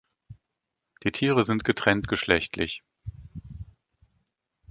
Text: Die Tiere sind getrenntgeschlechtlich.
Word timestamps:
Die 1.03 1.11
Tiere 1.11 1.43
sind 1.45 1.63
getrenntgeschlechtlich. 1.63 2.81